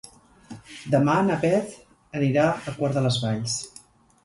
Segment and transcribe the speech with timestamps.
[0.95, 1.77] Demà na Beth
[2.21, 3.61] anirà a Quart de les Valls.